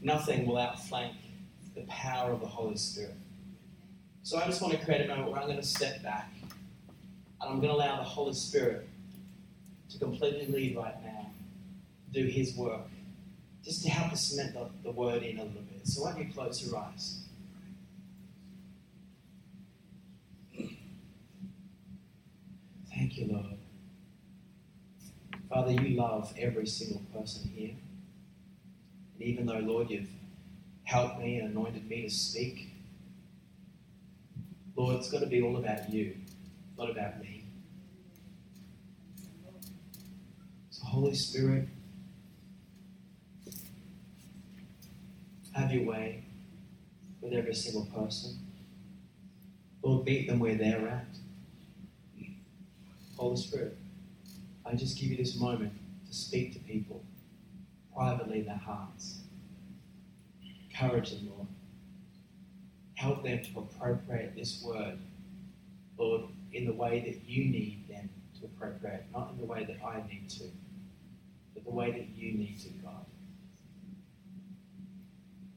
[0.00, 1.14] nothing will outflank
[1.74, 3.14] the power of the Holy Spirit.
[4.22, 7.50] So I just want to create a moment where I'm going to step back and
[7.50, 8.88] I'm going to allow the Holy Spirit
[9.90, 11.30] to completely lead right now,
[12.14, 12.88] do His work,
[13.62, 15.86] just to help us cement the, the word in a little bit.
[15.86, 17.20] So why don't you close your eyes?
[22.94, 23.58] Thank you, Lord.
[25.48, 27.74] Father, you love every single person here.
[29.14, 30.08] And even though, Lord, you've
[30.84, 32.70] helped me and anointed me to speak.
[34.76, 36.16] Lord, it's got to be all about you,
[36.78, 37.44] not about me.
[40.70, 41.68] So, Holy Spirit,
[45.54, 46.24] have your way
[47.20, 48.38] with every single person.
[49.82, 51.06] Lord, meet them where they're at.
[53.16, 53.76] Holy Spirit,
[54.66, 55.72] I just give you this moment
[56.08, 57.02] to speak to people
[57.94, 59.20] privately in their hearts.
[60.70, 61.46] Encourage them, Lord.
[62.94, 64.98] Help them to appropriate this word,
[65.96, 68.08] Lord, in the way that you need them
[68.40, 70.44] to appropriate, not in the way that I need to,
[71.52, 73.04] but the way that you need to, God.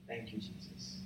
[0.08, 1.02] Thank you, Jesus.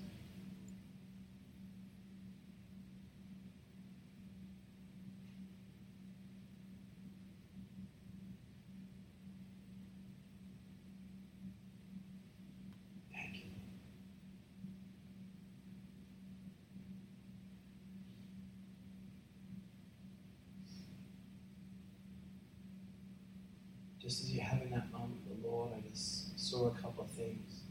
[24.01, 27.11] Just as you're having that moment with the Lord, I just saw a couple of
[27.11, 27.61] things.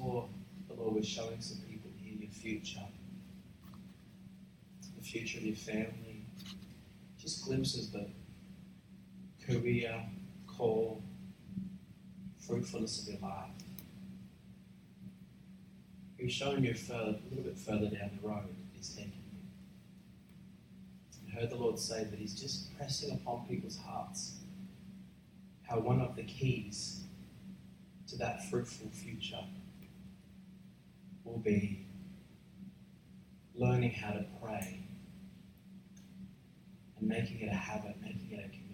[0.00, 0.24] Saw
[0.66, 2.80] the Lord was showing some people here your future,
[4.96, 6.24] the future of your family,
[7.18, 8.06] just glimpses of the
[9.46, 9.94] career,
[10.46, 11.02] call,
[12.38, 13.50] fruitfulness of your life.
[16.16, 18.54] He's showing you further, a little bit further down the road.
[18.72, 19.40] He's taking you.
[21.28, 24.36] I heard the Lord say that He's just pressing upon people's hearts
[25.62, 27.02] how one of the keys
[28.08, 29.44] to that fruitful future
[31.30, 31.86] will be
[33.54, 34.80] learning how to pray
[36.98, 38.66] and making it a habit, making it a commitment.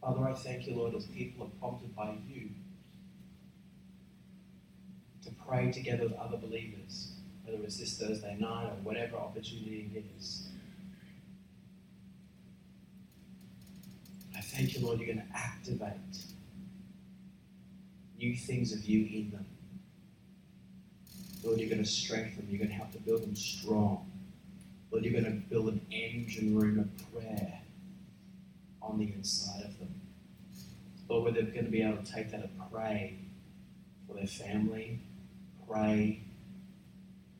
[0.00, 2.50] Father, I thank you, Lord, as people are prompted by you
[5.24, 7.12] to pray together with other believers,
[7.44, 10.48] whether it's this Thursday night or whatever opportunity it is.
[14.36, 16.33] I thank you, Lord, you're going to activate
[18.24, 19.46] new things of you in them.
[21.42, 22.46] Lord, you're going to strengthen them.
[22.48, 24.10] You're going to help to build them strong.
[24.90, 27.60] Lord, you're going to build an engine room of prayer
[28.80, 30.00] on the inside of them.
[31.08, 33.18] Lord, where they're going to be able to take that and pray
[34.06, 35.00] for their family,
[35.68, 36.22] pray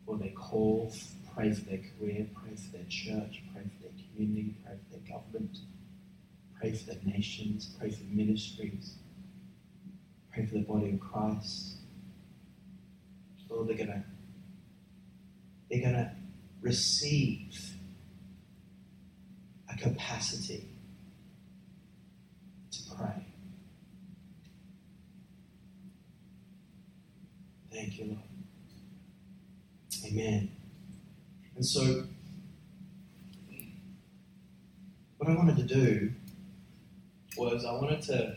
[0.05, 0.93] for their call,
[1.35, 5.17] pray for their career, pray for their church, pray for their community, pray for their
[5.17, 5.59] government,
[6.61, 8.97] pray for their nations, pray for ministries,
[10.35, 11.77] pray for the body of Christ.
[13.49, 14.05] Lord, they're gonna
[15.71, 16.17] they're gonna
[16.61, 17.77] receive
[19.73, 20.69] a capacity
[22.73, 23.27] to pray.
[27.71, 28.19] Thank you, Lord.
[30.07, 30.51] Amen.
[31.55, 32.07] And so,
[35.19, 36.13] what I wanted to do
[37.37, 38.37] was I wanted to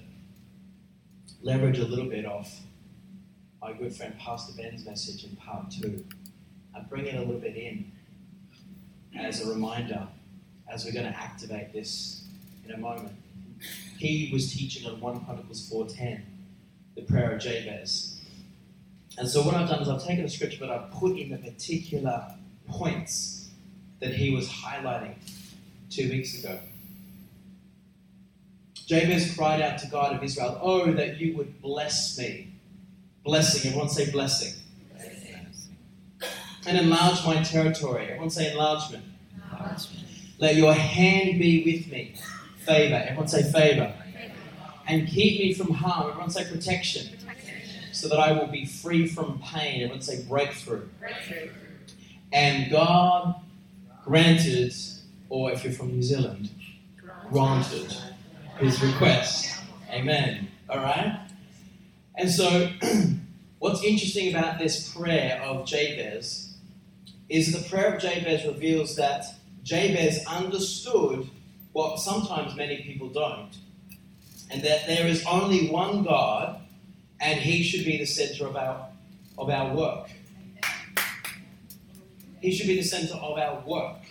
[1.41, 2.52] leverage a little bit of
[3.62, 6.04] my good friend Pastor Ben's message in part two.
[6.76, 7.91] and bring it a little bit in
[9.17, 10.08] as a reminder
[10.71, 12.26] as we're going to activate this
[12.65, 13.13] in a moment.
[13.97, 16.21] He was teaching on 1 Chronicles 4.10,
[16.95, 18.21] the prayer of Jabez.
[19.17, 21.38] And so what I've done is I've taken a scripture, but I've put in the
[21.38, 22.28] particular
[22.67, 23.50] points
[24.00, 25.15] that he was highlighting
[25.89, 26.60] two weeks ago.
[28.88, 32.54] Jabez cried out to God of Israel, Oh, that you would bless me.
[33.26, 34.54] Blessing, everyone say blessing.
[36.65, 38.06] And enlarge my territory.
[38.06, 39.04] Everyone say enlargement.
[39.52, 40.06] enlargement.
[40.39, 42.15] Let your hand be with me.
[42.60, 42.95] Favor.
[42.95, 43.93] Everyone say favor.
[44.88, 46.10] And keep me from harm.
[46.10, 47.17] Everyone say protection.
[47.91, 49.82] So that I will be free from pain.
[49.82, 50.88] Everyone say breakthrough.
[51.00, 51.50] breakthrough.
[52.32, 53.36] And God
[54.06, 54.73] granted,
[55.30, 56.50] or if you're from New Zealand,
[57.30, 57.95] granted
[58.60, 59.60] his request.
[59.89, 60.48] Amen.
[60.70, 61.20] All right?
[62.15, 62.72] And so,
[63.60, 66.56] what's interesting about this prayer of Jabez
[67.30, 69.26] is the prayer of Jabez reveals that
[69.63, 71.30] Jabez understood
[71.74, 73.52] what sometimes many people don't,
[74.50, 76.62] and that there is only one God,
[77.20, 78.88] and He should be the center of our
[79.38, 80.10] of our work.
[82.41, 84.07] He should be the center of our work.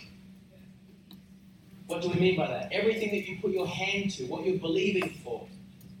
[1.87, 2.71] What do we mean by that?
[2.71, 5.47] Everything that you put your hand to, what you're believing for,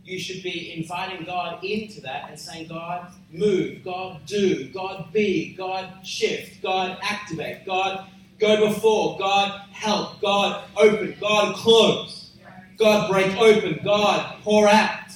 [0.03, 5.53] you should be inviting God into that and saying, God, move, God, do, God, be,
[5.53, 8.07] God, shift, God, activate, God,
[8.39, 12.31] go before, God, help, God, open, God, close,
[12.77, 15.09] God, break open, God, pour out.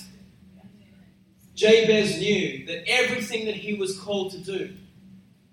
[1.56, 4.74] Jabez knew that everything that he was called to do,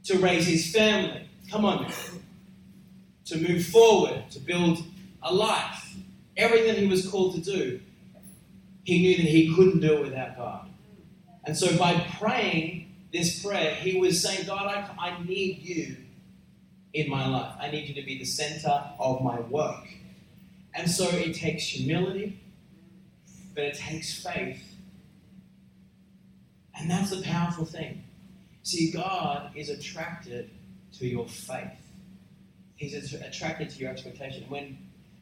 [0.04, 1.92] to raise his family, come on,
[3.26, 4.82] to move forward, to build
[5.28, 5.96] a life,
[6.36, 7.80] everything he was called to do,
[8.84, 10.68] he knew that he couldn't do it without God.
[11.44, 15.96] And so by praying this prayer, he was saying, God, I, I need you
[16.92, 17.54] in my life.
[17.60, 19.86] I need you to be the center of my work.
[20.74, 22.40] And so it takes humility,
[23.54, 24.62] but it takes faith.
[26.78, 28.04] And that's the powerful thing.
[28.62, 30.50] See, God is attracted
[30.98, 31.80] to your faith.
[32.76, 34.44] He's attracted to your expectation.
[34.48, 34.78] When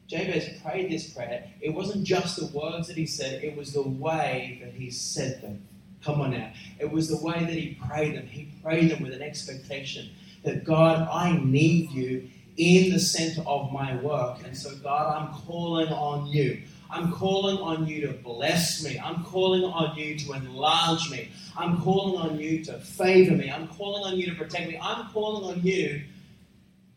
[0.07, 3.81] Jabez prayed this prayer, it wasn't just the words that he said, it was the
[3.81, 5.67] way that he said them.
[6.03, 6.51] Come on now.
[6.79, 8.27] It was the way that he prayed them.
[8.27, 10.09] He prayed them with an expectation
[10.43, 14.37] that God, I need you in the center of my work.
[14.45, 16.61] And so, God, I'm calling on you.
[16.89, 18.97] I'm calling on you to bless me.
[18.99, 21.29] I'm calling on you to enlarge me.
[21.57, 23.51] I'm calling on you to favor me.
[23.51, 24.79] I'm calling on you to protect me.
[24.81, 26.03] I'm calling on you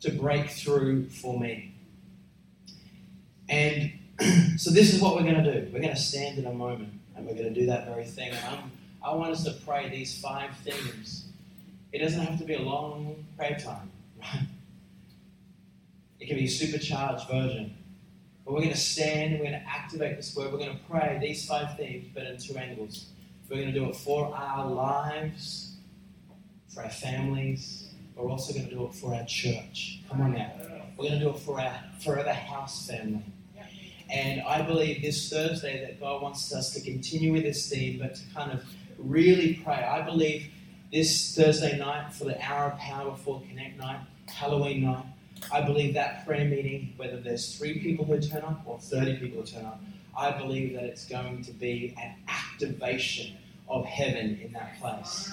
[0.00, 1.69] to break through for me.
[3.50, 3.92] And
[4.56, 5.70] so this is what we're going to do.
[5.72, 8.30] We're going to stand in a moment and we're going to do that very thing.
[8.30, 8.72] And I'm,
[9.02, 11.26] I want us to pray these five things.
[11.92, 13.90] It doesn't have to be a long prayer time,
[14.20, 14.46] right?
[16.20, 17.76] It can be a supercharged version.
[18.44, 20.52] But we're going to stand and we're going to activate this word.
[20.52, 23.06] We're going to pray these five things, but in two angles.
[23.48, 25.74] We're going to do it for our lives,
[26.72, 27.88] for our families.
[28.14, 30.02] We're also going to do it for our church.
[30.08, 30.52] Come on now.
[30.96, 33.24] We're going to do it for our forever house family.
[34.46, 38.22] I believe this Thursday that God wants us to continue with this theme, but to
[38.34, 38.64] kind of
[38.98, 39.74] really pray.
[39.74, 40.50] I believe
[40.92, 45.04] this Thursday night for the hour of power before Connect night, Halloween night,
[45.52, 49.40] I believe that prayer meeting, whether there's three people who turn up or 30 people
[49.40, 49.80] who turn up,
[50.16, 53.36] I believe that it's going to be an activation
[53.68, 55.32] of heaven in that place.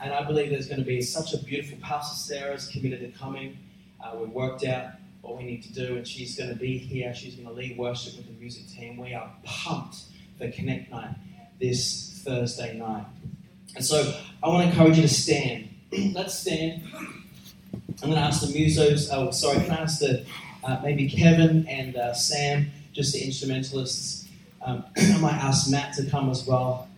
[0.00, 3.58] And I believe there's going to be such a beautiful Pastor Sarah's committed to coming.
[4.02, 7.14] Uh, we've worked out what we need to do, and she's going to be here.
[7.14, 8.96] She's going to lead worship with the music team.
[8.96, 9.96] We are pumped
[10.38, 11.14] for Connect Night
[11.60, 13.06] this Thursday night.
[13.74, 15.68] And so I want to encourage you to stand
[16.14, 16.82] let's stand.
[16.92, 19.08] I'm going to ask the musos.
[19.10, 20.24] Oh, sorry, can I ask the
[20.62, 24.28] uh, maybe Kevin and uh, Sam, just the instrumentalists.
[24.62, 26.88] Um, I might ask Matt to come as well.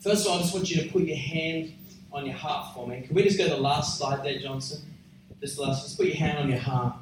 [0.00, 1.74] First of all, I just want you to put your hand
[2.12, 3.02] on your heart for me.
[3.02, 4.82] Can we just go to the last slide there, Johnson?
[5.40, 6.94] Just last, just put your hand on your heart.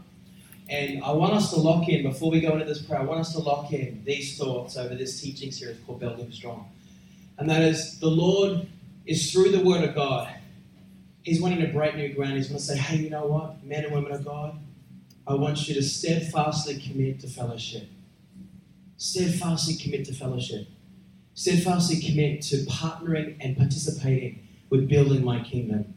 [0.68, 3.20] And I want us to lock in, before we go into this prayer, I want
[3.20, 6.70] us to lock in these thoughts over this teaching series called Building Strong.
[7.38, 8.66] And that is, the Lord
[9.06, 10.28] is through the Word of God.
[11.22, 12.34] He's wanting to break new ground.
[12.34, 14.58] He's going to say, hey, you know what, men and women of God,
[15.26, 17.88] I want you to steadfastly commit to fellowship.
[18.98, 20.68] Steadfastly commit to fellowship
[21.38, 25.94] steadfastly commit to partnering and participating with building my kingdom.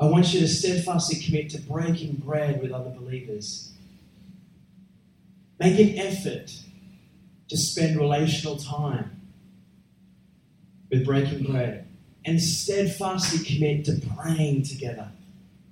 [0.00, 3.72] I want you to steadfastly commit to breaking bread with other believers.
[5.60, 6.52] Make an effort
[7.48, 9.20] to spend relational time
[10.90, 11.86] with breaking bread
[12.24, 15.10] and steadfastly commit to praying together.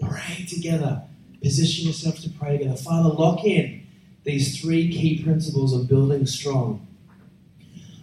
[0.00, 1.02] Pray together.
[1.42, 2.76] Position yourself to pray together.
[2.76, 3.86] Father, lock in
[4.24, 6.86] these three key principles of building strong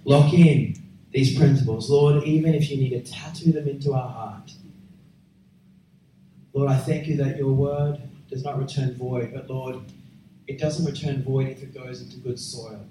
[0.07, 0.76] Lock in
[1.11, 1.89] these principles.
[1.89, 4.51] Lord, even if you need to tattoo them into our heart.
[6.53, 9.79] Lord, I thank you that your word does not return void, but Lord,
[10.47, 12.85] it doesn't return void if it goes into good soil.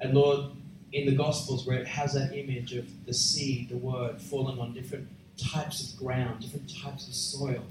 [0.00, 0.52] And Lord,
[0.92, 4.72] in the Gospels where it has that image of the seed, the word, falling on
[4.72, 7.62] different types of ground, different types of soil.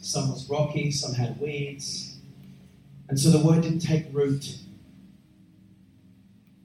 [0.00, 2.16] Some was rocky, some had weeds.
[3.08, 4.58] And so the word didn't take root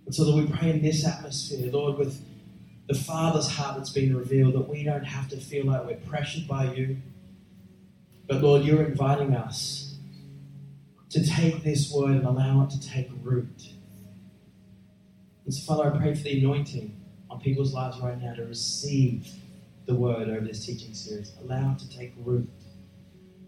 [0.05, 2.21] and so that we pray in this atmosphere, Lord, with
[2.87, 6.47] the Father's heart that's been revealed, that we don't have to feel like we're pressured
[6.47, 6.97] by you.
[8.27, 9.95] But Lord, you're inviting us
[11.09, 13.73] to take this word and allow it to take root.
[15.45, 16.95] And so, Father, I pray for the anointing
[17.29, 19.27] on people's lives right now to receive
[19.85, 21.33] the word over this teaching series.
[21.41, 22.49] Allow it to take root.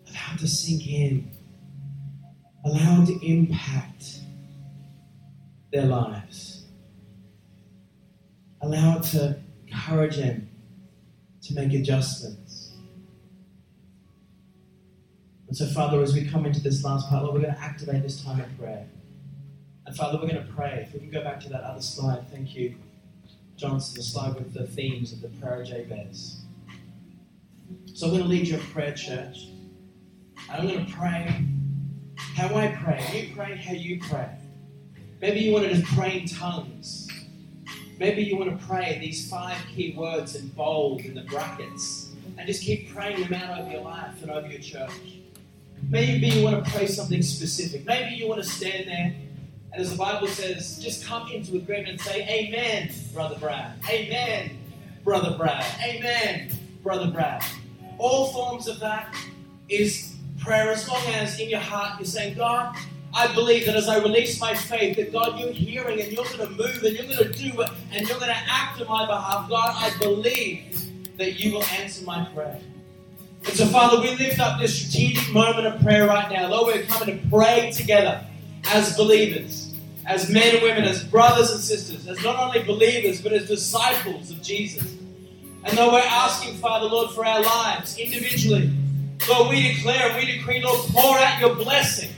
[0.07, 1.31] Allow it to sink in.
[2.65, 4.21] Allow it to impact
[5.72, 6.65] their lives.
[8.61, 10.49] Allow it to encourage them
[11.43, 12.72] to make adjustments.
[15.47, 18.03] And so, Father, as we come into this last part, Lord, we're going to activate
[18.03, 18.86] this time of prayer.
[19.86, 20.86] And Father, we're going to pray.
[20.86, 22.76] If we can go back to that other slide, thank you,
[23.55, 26.41] Johnson, the slide with the themes of the prayer of Jabez.
[27.93, 29.47] So I'm going to lead you in prayer, church.
[30.49, 31.45] I'm going to pray
[32.18, 33.28] how I pray.
[33.28, 34.30] You pray how you pray.
[35.22, 37.07] Maybe you want to just pray in tongues.
[37.99, 42.45] Maybe you want to pray these five key words in bold in the brackets and
[42.45, 44.91] just keep praying them out over your life and over your church.
[45.89, 47.86] Maybe you want to pray something specific.
[47.86, 49.15] Maybe you want to stand there
[49.74, 53.74] and, as the Bible says, just come into agreement and say, Amen, Brother Brad.
[53.89, 54.57] Amen,
[55.03, 55.65] Brother Brad.
[55.84, 56.51] Amen,
[56.84, 57.43] Brother Brad.
[57.97, 59.15] All forms of that
[59.70, 62.76] is prayer as long as in your heart you're saying, God,
[63.18, 66.38] I believe that as I release my faith, that God, you're hearing and you're going
[66.38, 69.07] to move and you're going to do it and you're going to act on my
[69.07, 69.49] behalf.
[69.49, 72.59] God, I believe that you will answer my prayer.
[73.47, 76.47] And so, Father, we lift up this strategic moment of prayer right now.
[76.47, 78.24] Lord, we're coming to pray together
[78.68, 79.74] as believers,
[80.05, 84.30] as men and women, as brothers and sisters, as not only believers, but as disciples
[84.30, 84.93] of Jesus.
[85.63, 88.72] And Lord, we're asking, Father, Lord, for our lives individually.
[89.28, 92.11] Lord, we declare and we decree, Lord, pour out your blessing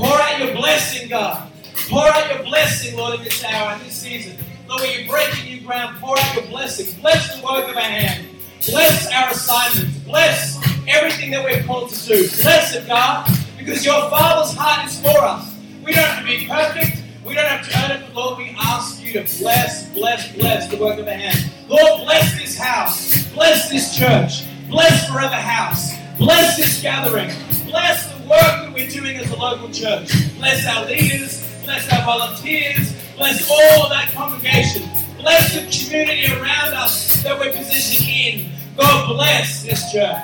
[0.00, 1.52] Pour out your blessing, God.
[1.90, 4.34] Pour out your blessing, Lord, in this hour, in this season.
[4.66, 6.98] Lord, when you're breaking new ground, pour out your blessing.
[7.02, 8.26] Bless the work of our hand.
[8.64, 9.98] Bless our assignments.
[9.98, 10.56] Bless
[10.88, 12.28] everything that we're called to do.
[12.40, 15.54] Bless it, God, because your Father's heart is for us.
[15.84, 17.02] We don't have to be perfect.
[17.22, 20.78] We don't have to earn it, Lord, we ask you to bless, bless, bless the
[20.78, 21.52] work of the hand.
[21.68, 23.22] Lord, bless this house.
[23.34, 24.46] Bless this church.
[24.70, 25.92] Bless Forever House.
[26.16, 27.30] Bless this gathering.
[27.66, 30.08] Bless the work that we're doing as a local church.
[30.38, 31.44] Bless our leaders.
[31.64, 32.94] Bless our volunteers.
[33.16, 34.88] Bless all that congregation.
[35.18, 38.52] Bless the community around us that we're positioned in.
[38.76, 40.16] God bless this church.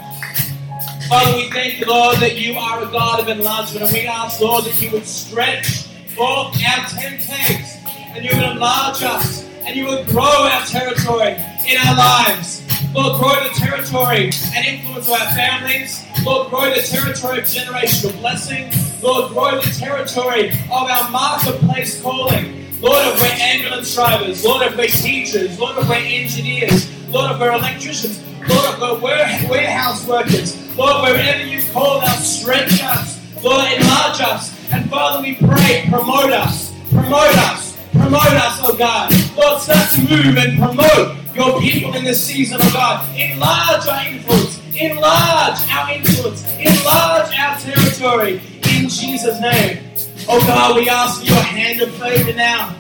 [1.09, 3.85] Father, we thank you, Lord, that you are a God of enlargement.
[3.85, 7.77] And we ask, Lord, that you would stretch forth our tent pegs
[8.15, 11.33] and you would enlarge us and you would grow our territory
[11.69, 12.66] in our lives.
[12.97, 16.03] Lord, grow the territory and influence of our families.
[16.25, 18.73] Lord, grow the territory of generational blessing.
[19.03, 22.65] Lord, grow the territory of our marketplace calling.
[22.81, 27.39] Lord, if we're ambulance drivers, Lord, if we're teachers, Lord, if we're engineers, Lord, if
[27.39, 28.19] we're electricians,
[28.49, 34.73] Lord, if we're warehouse workers, Lord, wherever you call us, stretch us, Lord, enlarge us.
[34.73, 37.76] And Father, we pray, promote us, promote us,
[38.07, 39.11] promote us, oh God.
[39.37, 43.03] Lord, start to move and promote your people in this season, oh God.
[43.19, 44.63] Enlarge our influence.
[44.77, 46.45] Enlarge our influence.
[46.55, 48.41] Enlarge our territory.
[48.77, 49.83] In Jesus' name.
[50.29, 52.77] Oh God, we ask for your hand of favor now.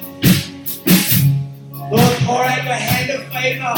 [1.91, 3.75] Lord, pour out your hand of favor.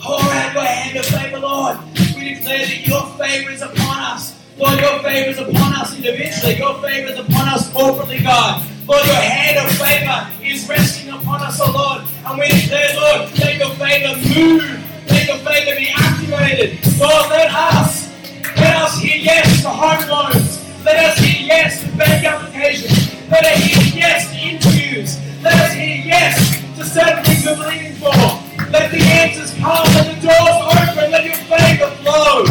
[0.00, 1.78] Pour out your hand of favor, Lord.
[2.16, 4.43] We declare that your favor is upon us.
[4.56, 6.56] Lord, your favor is upon us individually.
[6.56, 8.62] Your favor is upon us corporately, God.
[8.86, 12.02] Lord, your hand of favor is resting upon us, oh Lord.
[12.24, 14.62] And we declare, Lord, let your favor move.
[15.10, 16.78] Let your favor be activated.
[17.00, 18.12] Lord, let us,
[18.56, 20.62] let us hear yes to home loans.
[20.84, 23.12] Let us hear yes to bank applications.
[23.30, 25.18] Let us hear yes to interviews.
[25.42, 28.14] Let us hear yes to certain things we're believing for.
[28.70, 29.84] Let the answers come.
[29.94, 31.10] Let the doors open.
[31.10, 32.44] Let your favor flow.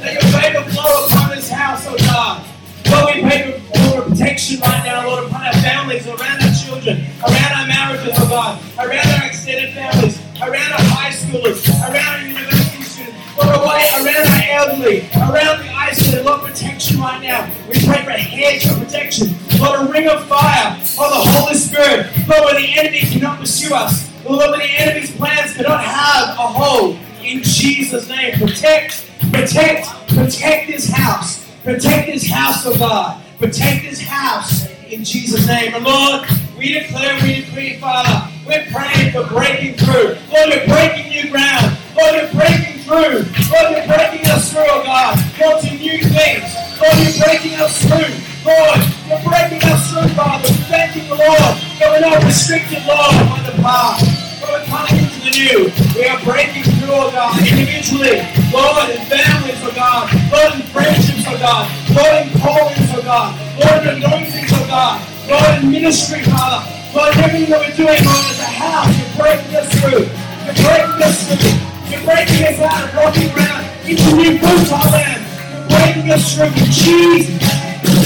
[0.00, 1.13] Let your favor flow
[1.44, 2.46] this house, oh God.
[2.90, 7.52] Lord, we pray for protection right now, Lord, upon our families, around our children, around
[7.52, 12.82] our marriages, oh God, around our extended families, around our high schoolers, around our university
[12.82, 17.50] students, Lord, away, around our elderly, around the isolated, Lord, protection right now.
[17.68, 21.56] We pray for a hedge of protection, Lord, a ring of fire of the Holy
[21.56, 26.38] Spirit, Lord, where the enemy cannot pursue us, Lord, where the enemy's plans cannot have
[26.38, 26.98] a hold.
[27.22, 29.03] In Jesus' name, protect,
[29.34, 31.44] protect, protect this house.
[31.62, 33.22] Protect this house, oh God.
[33.38, 35.74] Protect this house in Jesus' name.
[35.74, 36.26] And Lord,
[36.56, 40.16] we declare, we decree, Father, we're praying for breaking through.
[40.30, 41.76] Lord, you're breaking new ground.
[41.96, 43.24] Lord, you're breaking through.
[43.50, 45.18] Lord, you're breaking us through, oh God.
[45.40, 46.48] Lord, to new things.
[46.80, 48.12] Lord, you're breaking us through.
[48.44, 50.48] Lord, you're breaking us through, Father.
[50.48, 54.04] We thank you, Lord, that we're not restricted, Lord, by the past.
[54.40, 58.20] But we're coming We are breaking through, oh God, individually.
[58.52, 60.12] Lord, in families, oh God.
[60.28, 61.64] Lord, in friendships, oh God.
[61.96, 63.32] Lord, in callings, oh God.
[63.56, 65.00] Lord, in anointings, oh God.
[65.24, 66.68] Lord, in ministry, Father.
[66.92, 70.04] Lord, everything that we're doing, Lord, as a house, you're breaking us through.
[70.44, 71.56] You're breaking us through.
[71.88, 75.24] You're breaking us out of rocky ground into new fertile land.
[75.24, 77.32] You're breaking us through in Jesus.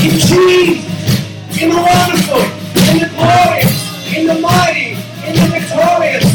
[0.06, 0.86] In Jesus.
[1.58, 2.46] In the wonderful.
[2.94, 3.74] In the glorious.
[4.14, 4.94] In the mighty.
[5.26, 6.27] In the victorious.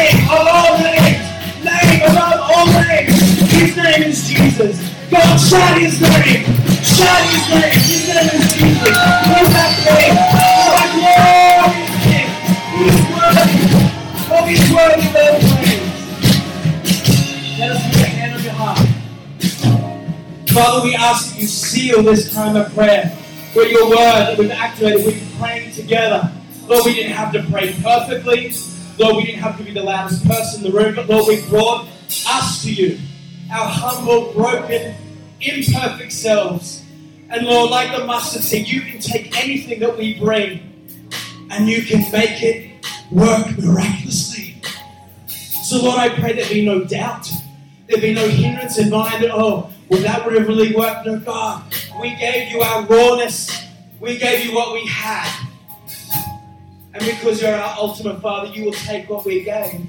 [0.00, 1.20] Name of all names.
[1.62, 3.12] Name above all names.
[3.52, 4.80] His name is Jesus.
[5.10, 6.44] God, shout his name.
[6.80, 7.76] Shout his name.
[7.84, 8.80] His name is Jesus.
[8.80, 10.16] Praise that name.
[10.40, 12.28] Oh, glorious King.
[12.80, 13.44] He's worthy.
[14.32, 15.84] Oh, he's worthy of all praise.
[17.58, 18.80] Let us put a hand on your heart.
[20.48, 23.14] Father, we ask that you seal this time of prayer
[23.54, 25.04] with your word that we've activated.
[25.04, 26.32] We've praying together.
[26.66, 28.54] Lord, we didn't have to pray perfectly.
[29.00, 31.40] Lord, we didn't have to be the loudest person in the room, but Lord, we
[31.48, 31.88] brought
[32.28, 32.98] us to you,
[33.50, 34.94] our humble, broken,
[35.40, 36.84] imperfect selves.
[37.30, 41.08] And Lord, like the mustard seed, you can take anything that we bring
[41.50, 44.60] and you can make it work miraculously.
[45.26, 47.26] So, Lord, I pray there be no doubt,
[47.88, 51.06] there be no hindrance in mind that, oh, will that really work?
[51.06, 51.62] No, God,
[51.98, 53.64] we gave you our rawness,
[53.98, 55.49] we gave you what we had.
[56.92, 59.86] And because you're our ultimate Father, you will take what we gave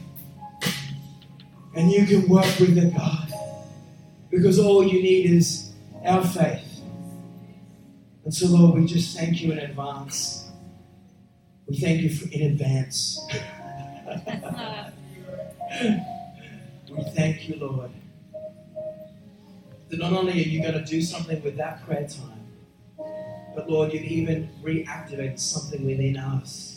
[1.74, 3.34] and you can work with it, God.
[4.30, 5.72] Because all you need is
[6.06, 6.82] our faith.
[8.24, 10.50] And so, Lord, we just thank you in advance.
[11.68, 13.20] We thank you for, in advance.
[16.92, 17.92] we thank you, Lord.
[19.90, 22.48] That not only are you going to do something with that prayer time,
[23.56, 26.71] but Lord, you've even reactivated something within us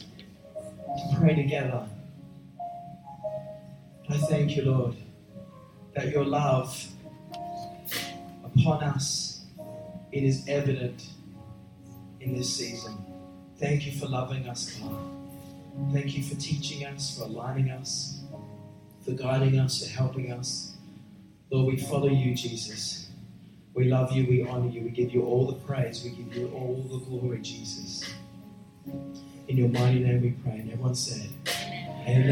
[0.97, 1.87] to pray together.
[4.09, 4.97] I thank you, Lord,
[5.95, 6.87] that your love
[8.45, 9.45] upon us
[10.13, 11.09] it is evident
[12.21, 12.97] in this season.
[13.59, 14.97] Thank you for loving us, God.
[15.93, 18.21] Thank you for teaching us, for aligning us,
[19.05, 20.77] for guiding us, for helping us.
[21.51, 23.09] Lord, we follow you, Jesus.
[23.75, 26.49] We love you, we honor you, we give you all the praise, we give you
[26.55, 28.05] all the glory, Jesus.
[29.47, 30.59] In your mighty name we pray.
[30.61, 31.29] And everyone said,
[32.07, 32.31] Amen.